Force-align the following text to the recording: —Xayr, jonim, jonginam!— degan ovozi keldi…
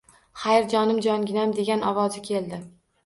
—Xayr, 0.43 0.65
jonim, 0.71 1.01
jonginam!— 1.07 1.53
degan 1.59 1.85
ovozi 1.91 2.25
keldi… 2.31 2.61